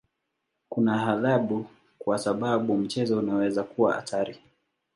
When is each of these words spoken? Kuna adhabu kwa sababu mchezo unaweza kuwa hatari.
Kuna 0.69 1.07
adhabu 1.07 1.65
kwa 1.99 2.17
sababu 2.19 2.77
mchezo 2.77 3.19
unaweza 3.19 3.63
kuwa 3.63 3.93
hatari. 3.93 4.39